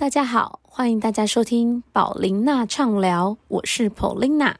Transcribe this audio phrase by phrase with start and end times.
[0.00, 4.54] 大家好，欢迎大家收听宝琳娜畅聊，我是 Paulina。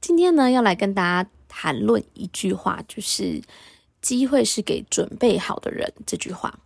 [0.00, 3.42] 今天呢，要来跟大家谈论一句话，就是
[4.00, 6.60] “机会是给准备好的人”这句话。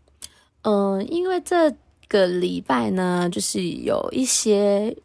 [0.63, 1.75] 嗯，因为这
[2.07, 4.97] 个礼拜呢，就是有一些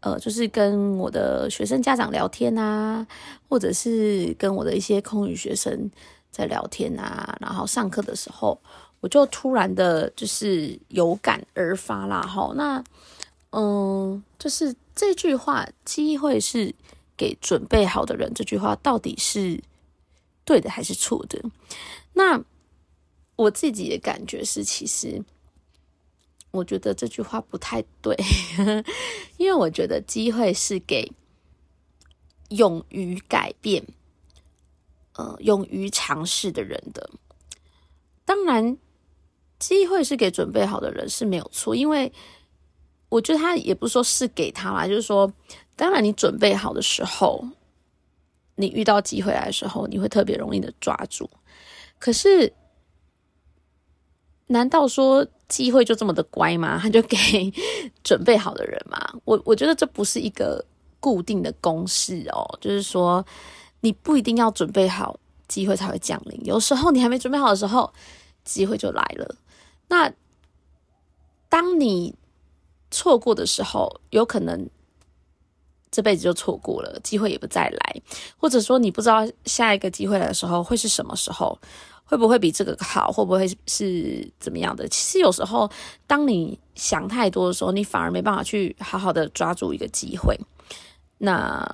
[0.00, 3.06] 呃，就是跟我的学生家长聊天啊，
[3.48, 5.88] 或者是跟我的一些空余学生
[6.32, 8.60] 在聊天啊，然后上课的时候。
[9.00, 12.82] 我就突然的，就是有感而发啦，好，那，
[13.50, 16.74] 嗯，就是这句话“机会是
[17.16, 19.62] 给准备好的人”这句话到底是
[20.44, 21.40] 对的还是错的？
[22.12, 22.42] 那
[23.36, 25.22] 我自己的感觉是，其实
[26.50, 28.16] 我觉得这句话不太对，
[29.38, 31.12] 因为我觉得机会是给
[32.48, 33.86] 勇于改变、
[35.12, 37.08] 呃，勇于尝试的人的，
[38.24, 38.76] 当然。
[39.58, 42.12] 机会是给准备好的人是没有错，因为
[43.08, 45.32] 我觉得他也不说是给他啦，就是说，
[45.74, 47.44] 当然你准备好的时候，
[48.56, 51.28] 你遇到机会来的时候，你会特别容易的抓住。
[51.98, 52.52] 可是，
[54.46, 56.78] 难道说机会就这么的乖吗？
[56.80, 57.52] 他就给
[58.04, 58.98] 准备好的人吗？
[59.24, 60.64] 我我觉得这不是一个
[61.00, 63.24] 固定的公式哦，就是说，
[63.80, 66.40] 你不一定要准备好，机会才会降临。
[66.44, 67.92] 有时候你还没准备好的时候，
[68.44, 69.34] 机会就来了。
[69.88, 70.12] 那
[71.48, 72.14] 当你
[72.90, 74.68] 错过的时候，有可能
[75.90, 78.02] 这辈子就错过了，机会也不再来，
[78.36, 81.58] 或者说你不知道下一个机会来的时候会是什么时候，
[82.04, 84.86] 会不会比这个好，会不会是怎么样的？
[84.88, 85.70] 其实有时候，
[86.06, 90.38] 当你想太多的时候，你反而没办法去好好的抓住一个机会。
[91.16, 91.66] 那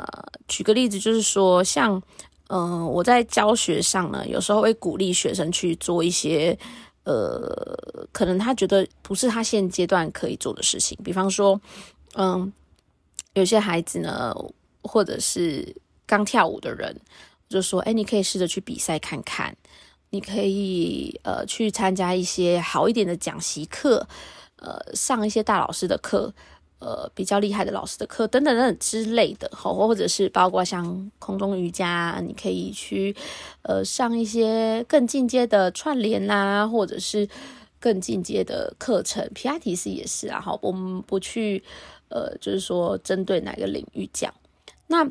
[0.46, 2.00] 举个例子，就是说，像
[2.48, 6.56] 嗯，我在教学上呢，有时候会鼓励学生去做一些。
[7.04, 11.60] 呃，可能他觉得不是他现阶段可以做的事情，比方说，
[12.15, 12.53] 嗯，
[13.34, 14.34] 有些孩子呢，
[14.82, 15.75] 或者是
[16.06, 16.98] 刚跳舞的人，
[17.48, 19.56] 就说，哎，你可以试着去比赛看看，
[20.10, 24.06] 你可以呃去参加一些好一点的讲习课，
[24.56, 26.32] 呃，上一些大老师的课。
[26.80, 33.16] 呃，比较厉害的老师的课等等等等之类的，好，或者是包括像空中瑜伽，你可以去
[33.62, 37.26] 呃上一些更进阶的串联啦，或者是
[37.80, 39.26] 更进阶的课程。
[39.34, 41.64] 皮亚提斯也是啊，好，我们不去
[42.08, 44.34] 呃，就是说针对哪个领域讲。
[44.88, 45.08] 那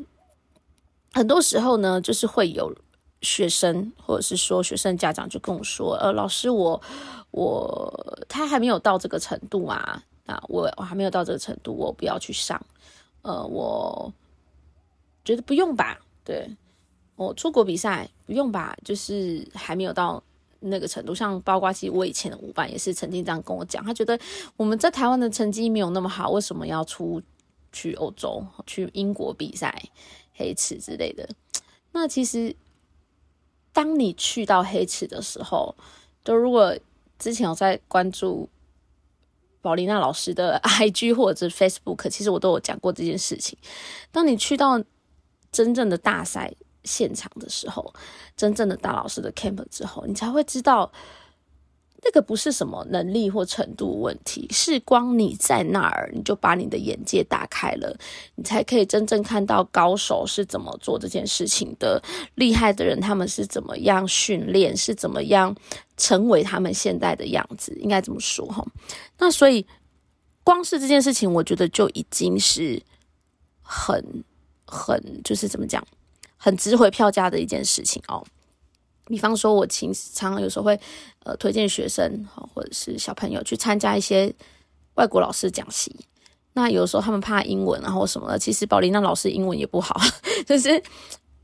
[1.12, 2.72] 很多时候呢，就是会有
[3.20, 6.80] 学生或者是说学生家长就跟我说，呃，老师，我
[7.32, 10.04] 我他还没有到这个程度啊。
[10.26, 12.58] 那我我还没有到这个程度，我不要去上。
[13.20, 14.12] 呃，我
[15.22, 16.00] 觉得不用吧。
[16.24, 16.48] 对
[17.16, 20.22] 我出国比赛不用吧，就是还没有到
[20.60, 21.14] 那个程度。
[21.14, 24.18] 像包括其实我以前的舞伴也是曾经这样跟我讲，他觉得
[24.56, 27.22] 我们在台湾的成绩没有那么好，为什么要出
[27.70, 29.82] 去欧洲、去英国比赛
[30.32, 31.28] 黑池之类的？
[31.92, 32.56] 那其实
[33.74, 35.74] 当你去到黑池的时候，
[36.24, 36.74] 就如果
[37.18, 38.48] 之前有在关注。
[39.64, 43.58] 宝丽娜老师的 IG 或者 Facebook，其实我都有讲过这件事情。
[44.12, 44.78] 当你去到
[45.50, 46.52] 真正的大赛
[46.84, 47.94] 现场的时候，
[48.36, 50.92] 真正的大老师的 camp 之后，你才会知道。
[52.04, 57.96] 那个不是什么能力或程度问题，是光你在那儿，你就把你的眼界打开了，
[58.34, 62.02] 你才可以真正看到高手是怎么做这件事情的，
[62.34, 65.56] 厉害的人他们是怎么样训练，是怎么样
[65.96, 68.62] 成为他们现在的样子，应该这么说哈。
[69.18, 69.66] 那所以，
[70.42, 72.82] 光是这件事情，我觉得就已经是
[73.62, 74.22] 很
[74.66, 75.82] 很就是怎么讲，
[76.36, 78.22] 很值回票价的一件事情哦。
[79.06, 80.78] 比方说，我经常常有时候会
[81.24, 84.32] 呃推荐学生或者是小朋友去参加一些
[84.94, 85.94] 外国老师讲习。
[86.54, 90.00] 那有时候他们怕英文，然后什么的，其实宝琳娜老师英文也不好，
[90.46, 90.80] 就是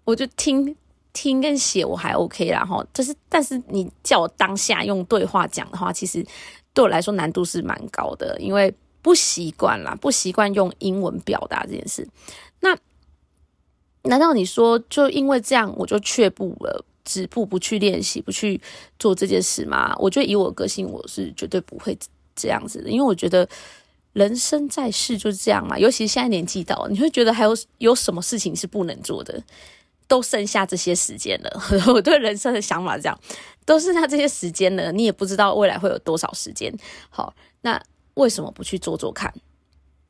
[0.05, 0.75] 我就听
[1.13, 2.85] 听跟写我还 OK 啦哈。
[2.95, 6.25] 就是但是你叫我当下用对话讲的话，其实
[6.73, 12.09] 对我来说难度是蛮高的，因为不习惯啦，不习惯用英文表达这件事。
[12.61, 12.79] 那
[14.03, 16.85] 难道你说就因为这样我就却步了？
[17.11, 18.61] 止步不去练习，不去
[19.01, 19.93] 做这件事吗？
[19.99, 21.99] 我觉得以我个性，我是绝对不会
[22.37, 23.49] 这样子的，因为我觉得
[24.13, 25.77] 人生在世就是这样嘛。
[25.77, 29.43] 尤其是现在年纪到，你会觉得还有有什么事情是不能做的？
[30.07, 31.51] 都剩下这些时间了。
[31.93, 33.21] 我对人生的想法这样，
[33.67, 36.73] 都剩下这些时间了，你也不知道未来会有多少时间。
[37.09, 37.83] 好，那
[38.15, 39.35] 为什么不去做做看？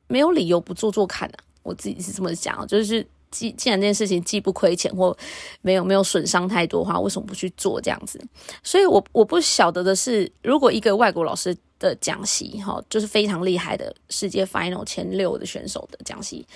[0.08, 1.38] 没有理由不做做看呢？
[1.62, 3.06] 我自己是这么讲，就是。
[3.30, 5.16] 既既然这件事情既不亏钱或
[5.62, 8.20] 没有没有损伤太多的话，为什么不去做这样子？
[8.62, 16.46] 所以，我我不晓得的是，如果一个外国老师的讲习，哈，就是非常厉害的世界 final 前六的选手的讲习，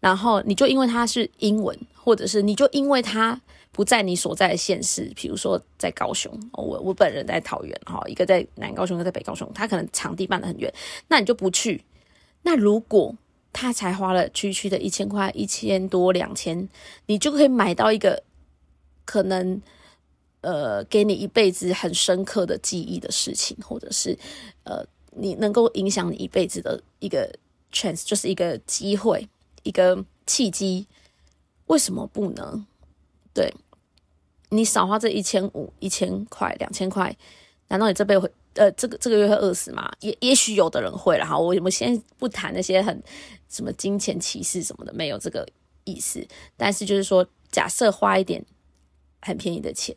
[0.00, 10.72] 然后你就因为他是英文，或者是你就因为他不在你所在的县市，比如说在高雄，我我本人在桃园，哈，一个在南高雄，一个在北高雄，他可能场地办得很远，
[11.08, 11.82] 那你就不去。
[12.42, 13.14] 那如果
[13.52, 16.68] 他才花了区区的一千块，一千多两千，
[17.06, 18.22] 你就可以买到一个
[19.04, 19.60] 可能。
[20.44, 24.18] 呃，给你一辈子很深刻的记忆的事情，或者是
[24.64, 27.32] 呃，你能够影响你一辈子的一个
[27.72, 29.28] chance，就是一个机会，
[29.62, 30.88] 一个契机，
[31.66, 32.66] 为什么不能？
[33.32, 33.54] 对，
[34.48, 37.16] 你少花这一千五、一千块、两千块，
[37.72, 39.90] 难道你这辈会呃，这个这个月会饿死吗？
[40.00, 41.38] 也也许有的人会了哈。
[41.38, 43.02] 我我先不谈那些很
[43.48, 45.48] 什么金钱歧视什么的，没有这个
[45.84, 46.22] 意思。
[46.56, 48.44] 但是就是说，假设花一点
[49.22, 49.96] 很便宜的钱。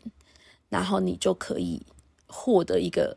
[0.68, 1.80] 然后你就可以
[2.26, 3.16] 获得一个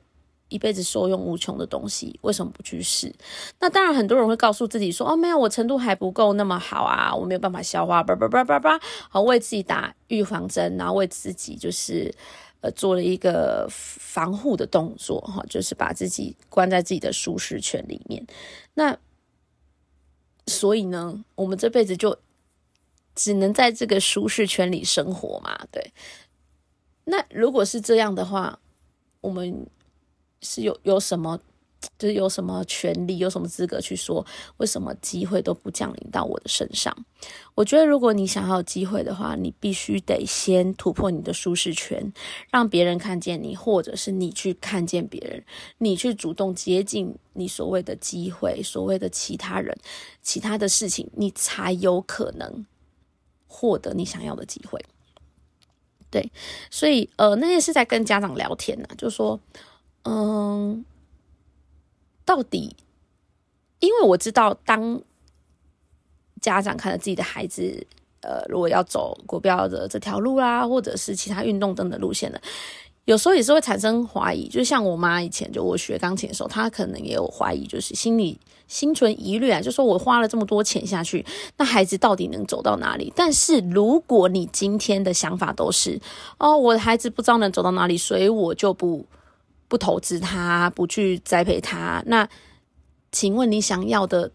[0.49, 3.11] 一辈子受用无穷的东西，为什么不去试？
[3.59, 8.79] 那当然，很多人会告诉自己说：“哦，没有，我程度还不够那么好啊，我没有办法消化。”叭叭叭叭叭，
[9.09, 12.13] 好，为自己打预防针，然后为自己就是
[12.61, 18.25] 呃做了一个防护的动作，哈，就是把自己关在自己的舒适圈里面。
[18.73, 18.97] 那
[20.47, 22.17] 所以呢，我们这辈子就
[23.15, 25.67] 只能在这个舒适圈里生活嘛？
[25.71, 25.93] 对。
[27.05, 28.59] 那如果是这样的话，
[29.21, 29.67] 我们
[30.41, 31.39] 是有有什么，
[31.97, 34.25] 就是有什么权利，有什么资格去说
[34.57, 36.95] 为什么机会都不降临到我的身上？
[37.55, 42.11] 我觉得，如果你想要机会的话，你必须得先突破你的舒适圈，
[42.49, 45.43] 让别人看见你，或者是你去看见别人，
[45.77, 49.77] 你去主动接近你所谓的机会，所谓的其他人，
[50.21, 52.65] 其他的事情，你才有可能
[53.47, 54.83] 获得你想要的机会。
[56.11, 56.31] 对，
[56.71, 59.39] 所以呃，那天是在跟家长聊天呢，就说，
[60.03, 60.83] 嗯，
[62.29, 62.75] 到底，
[63.79, 65.01] 因为我知道，当
[66.39, 67.87] 家长看到自己的孩子，
[68.21, 72.39] 呃，如果要走国标的这条路啦，或者是其他运动等的路线的。
[73.05, 81.25] 有时候也是会产生怀疑，就像我妈以前就我学钢琴的时候，她可能也有怀疑，就是心里心存疑虑啊，就说我花了这么多钱下去，
[81.57, 83.11] 那孩子到底能走到哪里？
[83.15, 85.99] 但是如果你今天的想法都是
[86.37, 89.03] 哦，我的孩子不知道能走到哪里，所以我就不
[89.69, 92.03] 不投资他，不去栽培他。
[92.07, 92.27] 那
[93.13, 94.29] 请问你想要的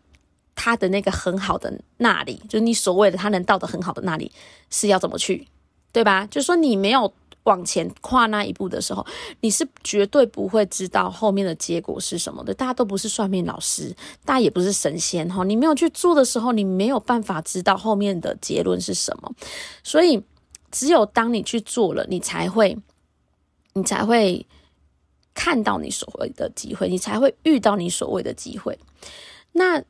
[0.54, 4.32] 他的那个很好的那里，就是你所谓的他能到的很好的那里，
[4.70, 5.46] 是要怎么去？
[5.92, 6.26] 对吧？
[6.30, 7.12] 就说你没有。
[7.44, 9.04] 往前跨那一步的时候，
[9.42, 12.54] 你是绝对不会知道后面的结果是什么的。
[12.54, 13.94] 大家都不是算命老师，
[14.24, 15.44] 大家也不是神仙哈。
[15.44, 19.30] 你没有去做的时候，你没有办法知道后面的结论是什么。
[19.82, 20.24] 所以，
[20.70, 22.74] 只有当你去做了，你才会，
[23.74, 24.46] 你才会
[25.34, 28.78] 看到你所谓的机会，你才会遇到你所谓的机会。
[29.52, 29.82] 那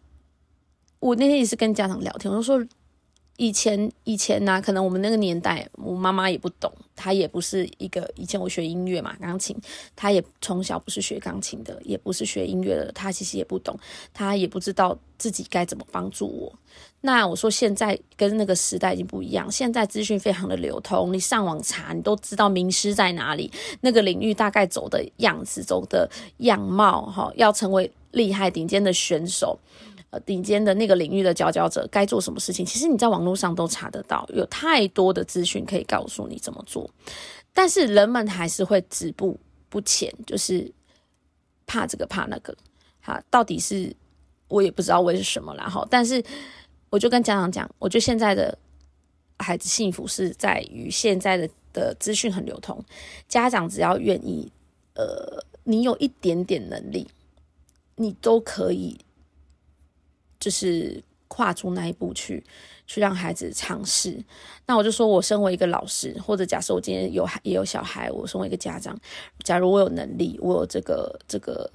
[0.99, 2.67] 我那天也是跟家长聊天，我就说。
[3.36, 9.56] 以前以前呢，可能我们那个年代，我妈妈也不懂，她也不是一个以前我学音乐嘛，钢琴，
[9.96, 13.76] 她也从小不是学钢琴的，也不是学音乐的，她其实也不懂，
[14.12, 16.53] 她也不知道自己该怎么帮助我。
[17.00, 23.50] 那我说现在跟那个时代已经不一样，现在资讯非常的流通，你上网查，你都知道名师在哪里，
[23.81, 29.58] 那个领域大概走的样子、走的样貌，哈，要成为厉害顶尖的选手。
[30.20, 36.88] 顶尖的那个领域的佼佼者该做什么事情，其实你在网络上都查得到，有太多的资讯可以告诉你怎么做。
[37.52, 40.72] 但是人们还是会止步不前，就是
[41.66, 42.56] 怕这个怕那个。
[43.00, 43.94] 哈，到底是
[44.48, 45.68] 我也不知道为什么啦。
[45.68, 46.22] 哈，但是
[46.90, 48.58] 我就跟家长讲，我觉得现在的
[49.38, 52.82] 孩子幸福是在于现在的的资讯很流通，
[53.28, 54.50] 家长只要愿意，
[54.94, 57.06] 呃，你有一点点能力，
[57.96, 58.98] 你都可以。
[60.44, 62.44] 就是跨出那一步去，
[62.86, 64.22] 去让孩子尝试。
[64.67, 68.94] 那我就说，我身为一个老师，或者假设我今天有也有小孩，我身为一个家长，
[69.43, 71.70] 假如我有能力，我有这个这个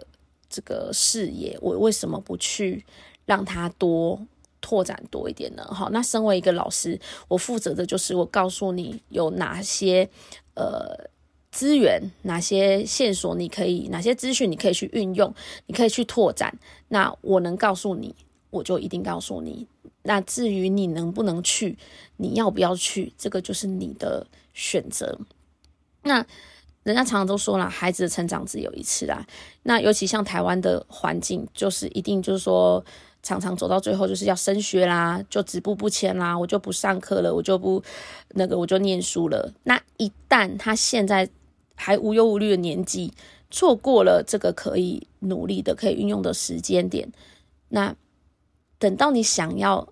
[0.48, 2.86] 这个视野，我为什么不去
[3.26, 4.24] 让他多
[4.62, 5.66] 拓展多一点呢？
[5.72, 10.08] 好，那身为一个老师，我负责的就是我告诉你有哪些
[10.54, 11.10] 呃
[11.50, 15.34] 资源，哪些线索你可以，哪些资讯你可以去运用，
[15.66, 16.56] 你可以去拓展。
[16.90, 18.16] 那我能告诉你。
[18.50, 19.68] 我就一定告诉你。
[20.04, 21.78] 那至于你能不能去，
[22.18, 25.20] 你要不要去，这个就是你的选择。
[26.04, 26.26] 那
[26.84, 29.26] 人家常常都说了，孩子的成长只有一次啦。
[29.64, 32.84] 那尤其像台湾的环境，就是一定就是说，
[33.22, 37.84] 常常走到最后就是要升学啦，就止步不前啦，我就不上课了，我就不
[38.30, 39.54] 那个，我就念书了。
[39.64, 41.30] 那一旦他现在
[41.76, 43.14] 还无忧无虑的年纪，
[43.52, 47.12] 错过了这个可以努力的、可以运用的时间点，
[47.68, 47.94] 那
[48.80, 49.88] 等到你想要，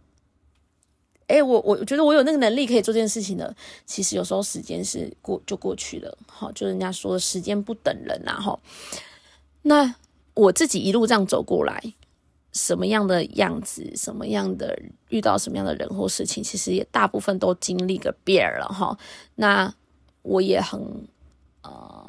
[1.28, 8.58] 哎，我我觉得我有那个能力可以做这件事情的，其实有时候时间是过就过去了，好，就人家说时间不等人呐，哈。
[9.62, 9.94] 那
[10.34, 11.94] 我自己一路这样走过来，
[12.54, 14.80] 什么样的样子，什么样的
[15.10, 18.98] 遇到什么样的人或事情，其实也大部分都经历个遍了，哈。
[19.36, 19.74] 那
[20.22, 21.08] 我也很，
[21.62, 22.04] 呃，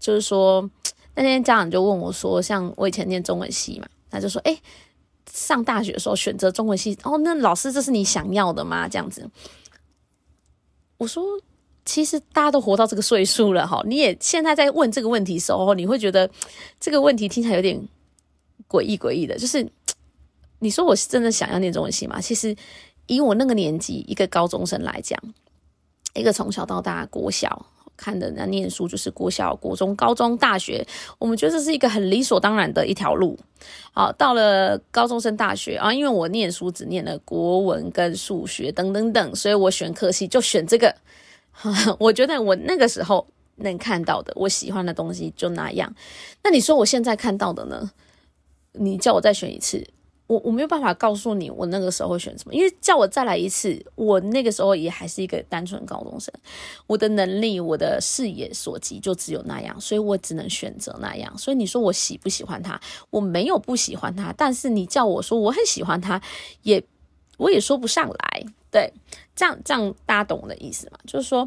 [0.00, 0.68] 就是说。
[1.14, 4.58] 那天家长就问我说：“像我以前念中文系嘛，他就说，哎，
[5.30, 8.88] 上大学的时候选择中文系，哦，那老师这是你想要的吗？
[8.88, 9.28] 这样子。”
[10.98, 11.24] 我说
[11.84, 16.30] ：“其实大家都活到这个岁数了，哈，你也现在在问这个问题时候，你会觉得
[16.78, 17.80] 这个问题听起来有点
[18.68, 19.36] 诡异诡异的。
[19.36, 19.68] 就是
[20.60, 22.20] 你说我是真的想要念中文系吗？
[22.20, 22.54] 其实
[23.06, 25.18] 以我那个年纪，一个高中生来讲，
[26.14, 27.66] 一个从小到大国小。”
[28.02, 30.84] 看的那念书就是国小、国中、高中、大学，
[31.20, 33.38] 我们觉得这是一个很理所当然的一条路。
[33.92, 40.92] 好，到了高中升大学啊，因为我念书只念了国文跟数学等等等，所以我选科系就选这个。
[42.00, 43.24] 我觉得我那个时候
[43.56, 45.94] 能看到的，我喜欢的东西就那样。
[46.42, 47.90] 那你说我现在看到的呢？
[48.72, 49.86] 你叫我再选一次？
[50.32, 56.32] 我我没有办法告诉你我那个时候会选什么，因为叫我再来一次，我那个时候也还是一个单纯高中生，
[56.86, 61.36] 我的能力、我的视野所及就只有那样，所以我只能选择那样。
[61.36, 62.80] 所以你说我喜不喜欢他？
[63.10, 66.18] 我没有不喜欢他，但是你叫我说我很喜欢他，
[66.62, 66.82] 也
[67.36, 68.46] 我也说不上来。
[68.70, 68.90] 对，
[69.36, 70.98] 这样这样大家懂我的意思吗？
[71.06, 71.46] 就是说。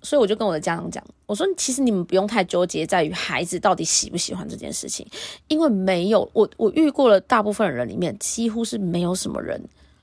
[0.00, 5.06] 所以我就跟我的家长讲，我说其实你们不用太纠结在于孩子到底喜不喜欢这件事情，
[5.48, 9.60] 因为没有我我遇过了大部分人里面，几乎是没有什么人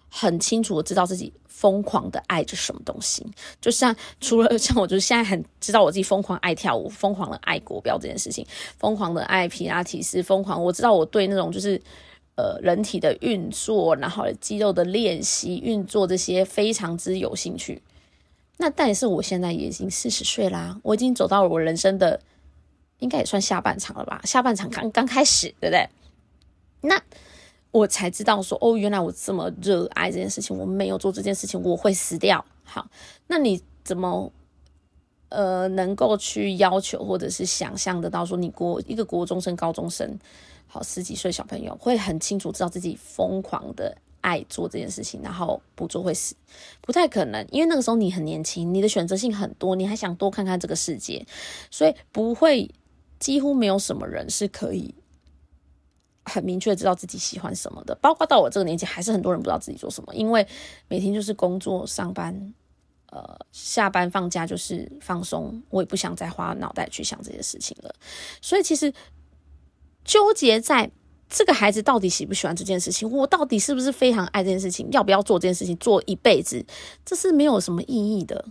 [0.09, 3.25] 很清楚的知道自己疯狂的爱着什么东西。
[3.61, 8.45] 就像除了像我，就是现在很知道我自己疯狂爱跳舞，疯狂的爱国标这件事情，
[8.77, 11.81] 疯狂的爱皮拉提斯，疯狂我知道我对那种就是
[12.35, 17.81] 呃人体的运作，然后肌肉的练习运作这些非常之有兴趣。
[18.57, 22.19] 那但是我现在也已经四十岁啦，我已经走到了我人生的
[22.99, 25.89] 应该也算下半场了吧，下半场刚刚开始，对不对？
[26.81, 27.01] 那
[27.71, 32.43] 我才知道说，哦，原来我这么热爱这件事情，我没有做这件事情我会死掉。
[32.63, 32.87] 好，
[33.27, 34.31] 那你怎么
[35.27, 40.17] 呃能够去要求或者是想象得到说，你国一个国中生、高中生，
[40.65, 43.97] 好十几岁小朋友会很清楚知道自己疯狂的。
[44.25, 46.35] 爱做这件事情，然后不做会死，
[46.81, 51.23] 不太可能，因为那个时候你很年轻，你的选择性很多，你还想多看看这个世界，
[51.69, 52.73] 所以不会，
[53.19, 54.95] 几乎没有什么人是可以
[56.23, 57.93] 很明确知道自己喜欢什么的。
[58.01, 60.47] 包括到我这个年纪，还是很多人不知道自己做什么，因为
[60.87, 62.53] 每天就是工作、上班，
[63.11, 67.93] 呃，下班放假就是放松，我也不想再花脑袋去想这些事情了。
[68.41, 68.91] 所以其实
[70.03, 70.89] 纠结在。
[71.35, 73.11] 这个孩子到底喜不喜欢这件事情？
[73.11, 74.87] 我到底是不是非常爱这件事情？
[74.93, 75.75] 要不要做这件事情？
[75.75, 76.65] 做一辈子，
[77.03, 78.45] 这是没有什么意义的。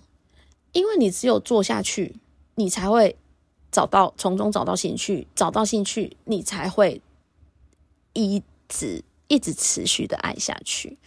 [0.73, 2.17] 因为你只有做下去，
[2.57, 3.17] 你才会
[3.73, 7.01] 找到从中找到兴趣，找到兴趣，你才会
[8.13, 10.99] 一直一直持续的爱下去。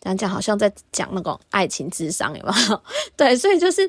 [0.00, 2.82] 讲讲好像在讲那种爱情智商，有没有？
[3.14, 3.86] 对，所以就是，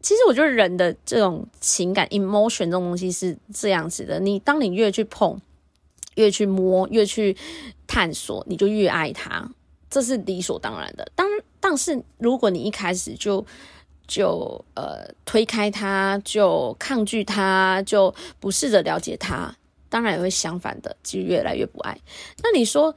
[0.00, 4.20] 其实我觉得人的这种情感 emotion 这种东西是这样子的。
[4.20, 5.40] 你当你越去碰。
[6.16, 7.36] 越去摸，越去
[7.86, 9.50] 探索，你就越爱他，
[9.90, 11.10] 这是理所当然的。
[11.14, 11.26] 当
[11.60, 13.44] 但是，如果你一开始就
[14.06, 19.54] 就呃推开他，就抗拒他，就不试着了解他，
[19.88, 21.98] 当然也会相反的，就越来越不爱。
[22.42, 22.94] 那你说，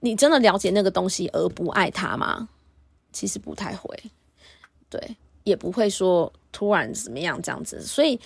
[0.00, 2.48] 你真的了解那个东西而不爱他吗？
[3.12, 3.96] 其实不太会，
[4.88, 7.80] 对，也不会说突然怎么样这样子。
[7.80, 8.20] 所以，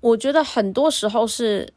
[0.00, 1.72] 我觉得很多时候是。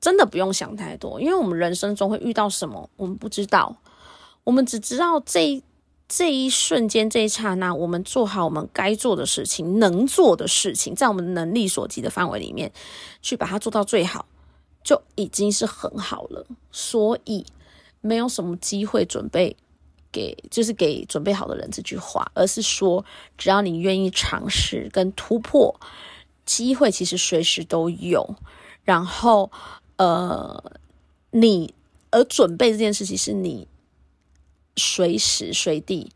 [0.00, 3.76] 真的不用想太多，因为我们人生中会遇到什么，我们不知道。
[4.44, 5.62] 我们只知道这
[6.08, 12.72] 这一瞬间、这一刹那，我们做好我们该做的事情、能做的事情，在我们能力所及的范围里面
[13.20, 14.24] 去把它做到最好，
[14.82, 16.46] 就已经是很好了。
[16.72, 17.44] 所以，
[18.00, 19.54] 没有什么机会准备
[20.10, 23.04] 给，就是给准备好的人这句话，而是说，
[23.36, 25.78] 只要你愿意尝试跟突破，
[26.46, 28.36] 机会其实随时都有。
[28.84, 29.50] 然后。
[29.98, 30.72] 呃，
[31.30, 31.74] 你
[32.10, 33.68] 而准备这件事情是你
[34.76, 36.10] 随时随地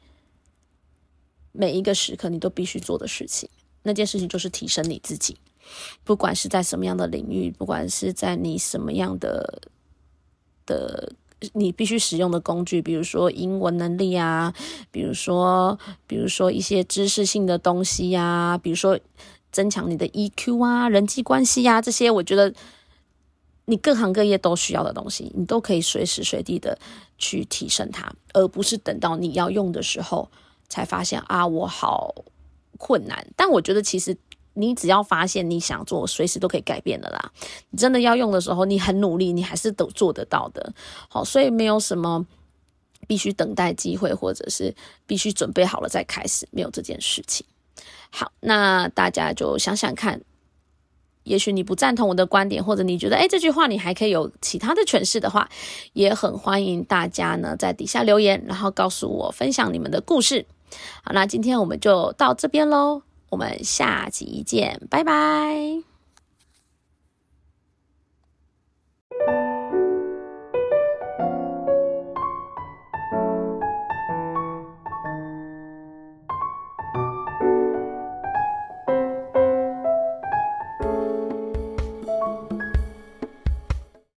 [1.53, 3.49] 每一个时刻你都必须做的事情。
[3.83, 5.37] 那件事情就是提升你自己，
[6.05, 9.63] 不管是在什么样的领域，不管是在你什么样的
[10.65, 11.13] 的
[11.53, 14.55] 你必须使用的工具，比如说英文能力啊，
[14.93, 18.97] 比如说比如说一些知识性的东西呀，比如说
[19.51, 22.55] 增强你的 EQ 啊、人际关系啊这些，我觉得
[23.65, 26.79] 你各行各业都需要的东西，你都可以随时随地的
[27.19, 30.31] 去提升它，而不是等到你要用的时候
[30.69, 32.15] 才发现啊，我好
[32.79, 33.27] 困难。
[33.37, 34.17] 但我觉得其实。
[34.55, 37.33] 你只要发现你想做，随时都可以改变的啦。
[37.71, 40.75] 你真的要用的时候，你很努力，你还是都做得到的。
[41.09, 42.27] 好，所以没有什么
[43.07, 44.75] 必须等待机会，或者是
[45.07, 47.47] 必须准备好了再开始，没有这件事情。
[48.11, 50.21] 好，那大家就想想看，
[51.25, 55.49] 也许你不赞同我的观点，或者你觉得诶这句话你还可以有其他的诠释的话，
[55.93, 60.47] 也很欢迎大家呢在底下留言，然后告诉我分享你们的故事。
[61.05, 63.03] 好，那今天我们就到这边喽。
[63.29, 65.92] 我们下集见，拜拜。